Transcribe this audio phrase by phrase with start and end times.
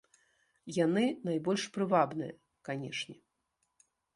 [0.85, 2.33] Яны найбольш прывабныя,
[2.71, 3.15] канешне.